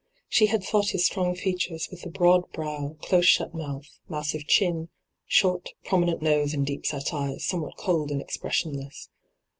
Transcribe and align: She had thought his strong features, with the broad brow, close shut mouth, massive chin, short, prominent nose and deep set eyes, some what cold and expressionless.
She 0.27 0.47
had 0.47 0.63
thought 0.63 0.87
his 0.89 1.05
strong 1.05 1.35
features, 1.35 1.87
with 1.91 2.01
the 2.01 2.09
broad 2.09 2.51
brow, 2.51 2.95
close 3.03 3.27
shut 3.27 3.53
mouth, 3.53 3.99
massive 4.09 4.47
chin, 4.47 4.89
short, 5.27 5.73
prominent 5.85 6.23
nose 6.23 6.55
and 6.55 6.65
deep 6.65 6.87
set 6.87 7.13
eyes, 7.13 7.45
some 7.45 7.61
what 7.61 7.77
cold 7.77 8.09
and 8.09 8.19
expressionless. 8.19 9.09